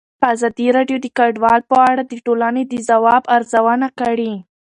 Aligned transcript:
ازادي 0.33 0.67
راډیو 0.77 0.97
د 1.01 1.07
کډوال 1.17 1.61
په 1.71 1.77
اړه 1.89 2.03
د 2.05 2.13
ټولنې 2.25 2.63
د 2.67 2.73
ځواب 2.89 3.23
ارزونه 3.35 3.87
کړې. 3.99 4.33